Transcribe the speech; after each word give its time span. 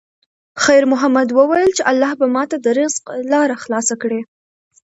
خیر 0.63 0.83
محمد 0.91 1.27
وویل 1.31 1.71
چې 1.77 1.81
الله 1.91 2.11
به 2.19 2.27
ماته 2.35 2.57
د 2.61 2.67
رزق 2.79 3.03
لاره 3.31 3.55
خلاصه 3.63 3.93
کړي. 4.01 4.21